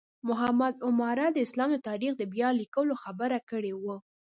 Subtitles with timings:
[0.27, 3.97] محمد عماره د اسلام د تاریخ د بیا لیکلو خبره کړې وه.